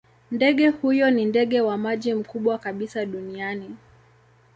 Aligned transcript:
Ndege 0.31 0.69
huyo 0.69 1.11
ni 1.11 1.25
ndege 1.25 1.61
wa 1.61 1.77
maji 1.77 2.13
mkubwa 2.13 2.57
kabisa 2.57 3.05
duniani. 3.05 3.75